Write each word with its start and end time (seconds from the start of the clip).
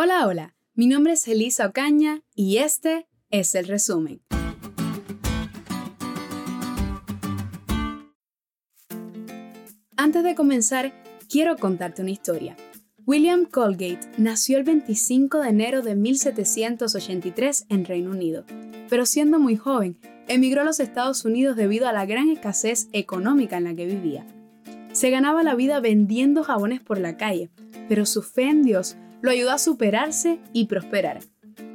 Hola, 0.00 0.28
hola, 0.28 0.54
mi 0.74 0.86
nombre 0.86 1.14
es 1.14 1.26
Elisa 1.26 1.66
Ocaña 1.66 2.22
y 2.32 2.58
este 2.58 3.08
es 3.30 3.56
el 3.56 3.66
resumen. 3.66 4.22
Antes 9.96 10.22
de 10.22 10.36
comenzar, 10.36 10.92
quiero 11.28 11.56
contarte 11.56 12.02
una 12.02 12.12
historia. 12.12 12.56
William 13.06 13.44
Colgate 13.44 13.98
nació 14.18 14.58
el 14.58 14.62
25 14.62 15.40
de 15.40 15.48
enero 15.48 15.82
de 15.82 15.96
1783 15.96 17.66
en 17.68 17.84
Reino 17.84 18.12
Unido, 18.12 18.44
pero 18.88 19.04
siendo 19.04 19.40
muy 19.40 19.56
joven, 19.56 19.98
emigró 20.28 20.60
a 20.60 20.64
los 20.64 20.78
Estados 20.78 21.24
Unidos 21.24 21.56
debido 21.56 21.88
a 21.88 21.92
la 21.92 22.06
gran 22.06 22.30
escasez 22.30 22.88
económica 22.92 23.56
en 23.56 23.64
la 23.64 23.74
que 23.74 23.86
vivía. 23.86 24.24
Se 24.92 25.10
ganaba 25.10 25.42
la 25.42 25.56
vida 25.56 25.80
vendiendo 25.80 26.44
jabones 26.44 26.80
por 26.80 27.00
la 27.00 27.16
calle, 27.16 27.50
pero 27.88 28.06
su 28.06 28.22
fe 28.22 28.44
en 28.44 28.62
Dios 28.62 28.96
lo 29.22 29.30
ayudó 29.30 29.52
a 29.52 29.58
superarse 29.58 30.38
y 30.52 30.66
prosperar. 30.66 31.20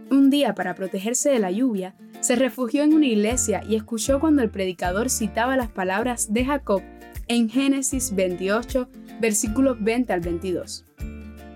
Un 0.10 0.30
día, 0.30 0.54
para 0.54 0.76
protegerse 0.76 1.30
de 1.30 1.40
la 1.40 1.52
lluvia, 1.52 1.96
se 2.20 2.36
refugió 2.36 2.84
en 2.84 2.94
una 2.94 3.08
iglesia 3.08 3.64
y 3.68 3.76
escuchó 3.76 4.20
cuando 4.20 4.42
el 4.44 4.50
predicador 4.50 5.10
citaba 5.10 5.58
las 5.58 5.70
palabras 5.70 6.32
de 6.32 6.46
Jacob 6.46 6.82
en 7.28 7.50
Génesis 7.50 8.16
28, 8.16 8.90
versículos 9.20 9.84
20 9.84 10.14
al 10.14 10.20
22. 10.22 10.86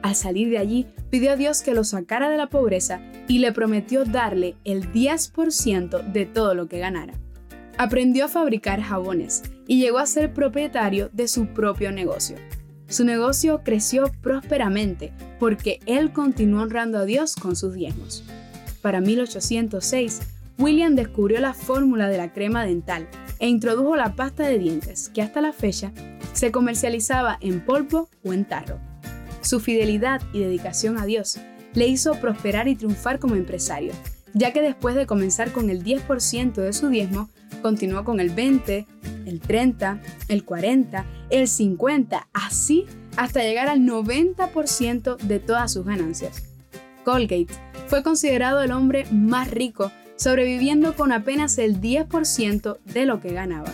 Al 0.01 0.15
salir 0.15 0.49
de 0.49 0.57
allí, 0.57 0.87
pidió 1.09 1.31
a 1.31 1.35
Dios 1.35 1.61
que 1.61 1.73
lo 1.73 1.83
sacara 1.83 2.29
de 2.29 2.37
la 2.37 2.49
pobreza 2.49 3.01
y 3.27 3.39
le 3.39 3.51
prometió 3.51 4.05
darle 4.05 4.55
el 4.63 4.91
10% 4.91 6.11
de 6.11 6.25
todo 6.25 6.55
lo 6.55 6.67
que 6.67 6.79
ganara. 6.79 7.13
Aprendió 7.77 8.25
a 8.25 8.29
fabricar 8.29 8.81
jabones 8.81 9.43
y 9.67 9.79
llegó 9.79 9.99
a 9.99 10.05
ser 10.05 10.33
propietario 10.33 11.09
de 11.13 11.27
su 11.27 11.47
propio 11.47 11.91
negocio. 11.91 12.37
Su 12.87 13.03
negocio 13.03 13.61
creció 13.63 14.11
prósperamente 14.21 15.11
porque 15.39 15.79
él 15.85 16.13
continuó 16.13 16.61
honrando 16.61 16.99
a 16.99 17.05
Dios 17.05 17.35
con 17.35 17.55
sus 17.55 17.73
diezmos. 17.73 18.23
Para 18.81 19.01
1806, 19.01 20.21
William 20.57 20.95
descubrió 20.95 21.39
la 21.39 21.53
fórmula 21.53 22.07
de 22.07 22.17
la 22.17 22.31
crema 22.31 22.65
dental 22.65 23.07
e 23.39 23.47
introdujo 23.47 23.95
la 23.95 24.15
pasta 24.15 24.47
de 24.47 24.57
dientes, 24.57 25.09
que 25.13 25.21
hasta 25.21 25.41
la 25.41 25.53
fecha 25.53 25.91
se 26.33 26.51
comercializaba 26.51 27.37
en 27.41 27.63
polvo 27.63 28.09
o 28.23 28.33
en 28.33 28.45
tarro. 28.45 28.79
Su 29.41 29.59
fidelidad 29.59 30.21
y 30.33 30.39
dedicación 30.39 30.97
a 30.97 31.05
Dios 31.05 31.39
le 31.73 31.87
hizo 31.87 32.13
prosperar 32.15 32.67
y 32.67 32.75
triunfar 32.75 33.19
como 33.19 33.35
empresario, 33.35 33.93
ya 34.33 34.53
que 34.53 34.61
después 34.61 34.95
de 34.95 35.05
comenzar 35.05 35.51
con 35.51 35.69
el 35.69 35.83
10% 35.83 36.53
de 36.53 36.73
su 36.73 36.89
diezmo, 36.89 37.29
continuó 37.61 38.03
con 38.03 38.19
el 38.19 38.29
20, 38.29 38.85
el 39.27 39.41
30, 39.41 40.01
el 40.29 40.43
40, 40.43 41.05
el 41.29 41.47
50, 41.47 42.27
así 42.33 42.85
hasta 43.17 43.41
llegar 43.41 43.67
al 43.67 43.81
90% 43.81 45.17
de 45.17 45.39
todas 45.39 45.73
sus 45.73 45.85
ganancias. 45.85 46.43
Colgate 47.03 47.53
fue 47.87 48.03
considerado 48.03 48.61
el 48.61 48.71
hombre 48.71 49.05
más 49.11 49.51
rico, 49.51 49.91
sobreviviendo 50.15 50.95
con 50.95 51.11
apenas 51.11 51.57
el 51.57 51.79
10% 51.81 52.77
de 52.85 53.05
lo 53.05 53.19
que 53.19 53.33
ganaba. 53.33 53.71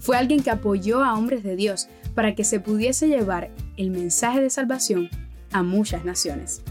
Fue 0.00 0.16
alguien 0.16 0.42
que 0.42 0.50
apoyó 0.50 1.02
a 1.02 1.14
hombres 1.14 1.42
de 1.42 1.56
Dios 1.56 1.88
para 2.14 2.34
que 2.34 2.44
se 2.44 2.60
pudiese 2.60 3.08
llevar 3.08 3.50
el 3.76 3.90
mensaje 3.90 4.40
de 4.40 4.50
salvación 4.50 5.10
a 5.52 5.62
muchas 5.62 6.04
naciones. 6.04 6.62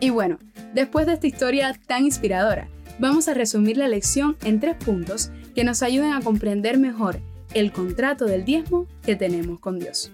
Y 0.00 0.10
bueno, 0.10 0.38
después 0.74 1.06
de 1.06 1.14
esta 1.14 1.26
historia 1.26 1.78
tan 1.86 2.04
inspiradora, 2.04 2.68
vamos 2.98 3.28
a 3.28 3.34
resumir 3.34 3.76
la 3.76 3.88
lección 3.88 4.36
en 4.42 4.58
tres 4.58 4.76
puntos 4.76 5.30
que 5.54 5.64
nos 5.64 5.82
ayuden 5.82 6.12
a 6.12 6.20
comprender 6.20 6.78
mejor 6.78 7.20
el 7.54 7.72
contrato 7.72 8.24
del 8.24 8.44
diezmo 8.44 8.86
que 9.02 9.16
tenemos 9.16 9.60
con 9.60 9.78
Dios. 9.78 10.10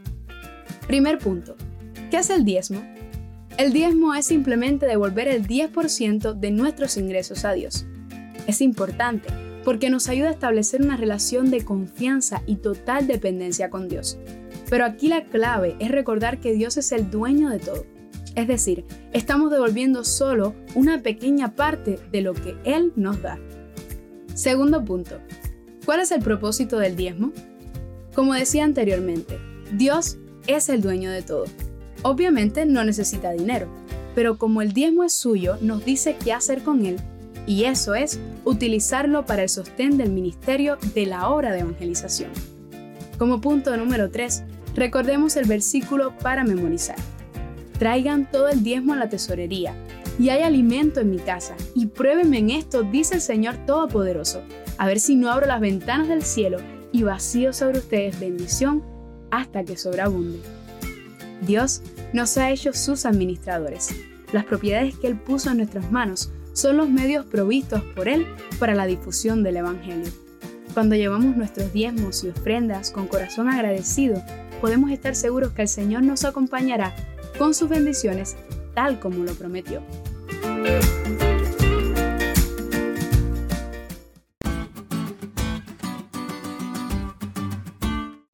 Primer 0.86 1.18
punto. 1.18 1.56
¿Qué 2.10 2.18
es 2.18 2.30
el 2.30 2.44
diezmo? 2.44 2.82
El 3.56 3.72
diezmo 3.72 4.14
es 4.14 4.26
simplemente 4.26 4.86
devolver 4.86 5.28
el 5.28 5.46
10% 5.46 6.34
de 6.34 6.50
nuestros 6.50 6.96
ingresos 6.96 7.44
a 7.44 7.52
Dios. 7.52 7.86
Es 8.46 8.60
importante 8.60 9.28
porque 9.64 9.90
nos 9.90 10.08
ayuda 10.08 10.28
a 10.28 10.32
establecer 10.32 10.80
una 10.80 10.96
relación 10.96 11.50
de 11.50 11.64
confianza 11.64 12.42
y 12.46 12.56
total 12.56 13.06
dependencia 13.06 13.68
con 13.68 13.88
Dios. 13.88 14.18
Pero 14.70 14.84
aquí 14.84 15.08
la 15.08 15.24
clave 15.24 15.76
es 15.78 15.90
recordar 15.90 16.40
que 16.40 16.52
Dios 16.52 16.76
es 16.76 16.92
el 16.92 17.10
dueño 17.10 17.50
de 17.50 17.58
todo. 17.58 17.84
Es 18.34 18.46
decir, 18.46 18.84
estamos 19.12 19.50
devolviendo 19.50 20.04
solo 20.04 20.54
una 20.74 21.02
pequeña 21.02 21.54
parte 21.54 21.98
de 22.12 22.20
lo 22.20 22.34
que 22.34 22.56
Él 22.64 22.92
nos 22.94 23.20
da. 23.20 23.38
Segundo 24.34 24.84
punto. 24.84 25.18
¿Cuál 25.88 26.00
es 26.00 26.12
el 26.12 26.20
propósito 26.20 26.78
del 26.78 26.96
diezmo? 26.96 27.32
Como 28.14 28.34
decía 28.34 28.62
anteriormente, 28.62 29.38
Dios 29.72 30.18
es 30.46 30.68
el 30.68 30.82
dueño 30.82 31.10
de 31.10 31.22
todo. 31.22 31.46
Obviamente 32.02 32.66
no 32.66 32.84
necesita 32.84 33.32
dinero, 33.32 33.68
pero 34.14 34.36
como 34.36 34.60
el 34.60 34.74
diezmo 34.74 35.02
es 35.02 35.14
suyo, 35.14 35.56
nos 35.62 35.86
dice 35.86 36.18
qué 36.22 36.34
hacer 36.34 36.62
con 36.62 36.84
él, 36.84 36.98
y 37.46 37.64
eso 37.64 37.94
es 37.94 38.20
utilizarlo 38.44 39.24
para 39.24 39.44
el 39.44 39.48
sostén 39.48 39.96
del 39.96 40.10
ministerio 40.10 40.76
de 40.94 41.06
la 41.06 41.30
obra 41.30 41.52
de 41.52 41.60
evangelización. 41.60 42.32
Como 43.16 43.40
punto 43.40 43.74
número 43.78 44.10
3, 44.10 44.42
recordemos 44.74 45.36
el 45.36 45.46
versículo 45.46 46.12
para 46.18 46.44
memorizar. 46.44 46.96
Traigan 47.78 48.30
todo 48.30 48.50
el 48.50 48.62
diezmo 48.62 48.92
a 48.92 48.96
la 48.96 49.08
tesorería, 49.08 49.74
y 50.18 50.30
hay 50.30 50.42
alimento 50.42 51.00
en 51.00 51.10
mi 51.10 51.18
casa, 51.18 51.54
y 51.74 51.86
pruébenme 51.86 52.38
en 52.38 52.50
esto, 52.50 52.82
dice 52.82 53.16
el 53.16 53.20
Señor 53.20 53.56
Todopoderoso, 53.66 54.42
a 54.76 54.86
ver 54.86 55.00
si 55.00 55.14
no 55.14 55.30
abro 55.30 55.46
las 55.46 55.60
ventanas 55.60 56.08
del 56.08 56.22
cielo 56.22 56.58
y 56.92 57.02
vacío 57.02 57.52
sobre 57.52 57.78
ustedes 57.78 58.18
bendición 58.18 58.82
hasta 59.30 59.64
que 59.64 59.76
sobreabunde. 59.76 60.40
Dios 61.42 61.82
nos 62.12 62.36
ha 62.36 62.50
hecho 62.50 62.72
sus 62.72 63.06
administradores. 63.06 63.94
Las 64.32 64.44
propiedades 64.44 64.96
que 64.98 65.06
Él 65.06 65.16
puso 65.16 65.50
en 65.50 65.58
nuestras 65.58 65.92
manos 65.92 66.32
son 66.52 66.76
los 66.76 66.88
medios 66.88 67.24
provistos 67.26 67.82
por 67.94 68.08
Él 68.08 68.26
para 68.58 68.74
la 68.74 68.86
difusión 68.86 69.42
del 69.42 69.58
Evangelio. 69.58 70.10
Cuando 70.74 70.96
llevamos 70.96 71.36
nuestros 71.36 71.72
diezmos 71.72 72.24
y 72.24 72.28
ofrendas 72.28 72.90
con 72.90 73.06
corazón 73.06 73.48
agradecido, 73.48 74.22
podemos 74.60 74.90
estar 74.90 75.14
seguros 75.14 75.52
que 75.52 75.62
el 75.62 75.68
Señor 75.68 76.02
nos 76.02 76.24
acompañará 76.24 76.94
con 77.38 77.54
sus 77.54 77.68
bendiciones 77.68 78.36
tal 78.74 79.00
como 79.00 79.24
lo 79.24 79.34
prometió. 79.34 79.82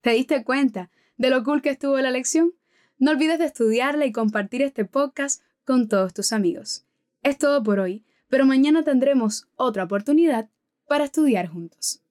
¿Te 0.05 0.11
diste 0.11 0.45
cuenta 0.45 0.91
de 1.17 1.31
lo 1.31 1.43
cool 1.45 1.63
que 1.63 1.71
estuvo 1.71 1.97
la 1.97 2.11
lección? 2.11 2.53
No 2.99 3.13
olvides 3.13 3.39
de 3.39 3.47
estudiarla 3.47 4.05
y 4.05 4.13
compartir 4.13 4.61
este 4.61 4.85
podcast 4.85 5.43
con 5.65 5.89
todos 5.89 6.13
tus 6.13 6.35
amigos. 6.35 6.85
Es 7.23 7.39
todo 7.39 7.63
por 7.63 7.79
hoy, 7.79 8.05
pero 8.29 8.45
mañana 8.45 8.85
tendremos 8.85 9.49
otra 9.57 9.85
oportunidad 9.85 10.51
para 10.87 11.05
estudiar 11.05 11.49
juntos. 11.49 12.03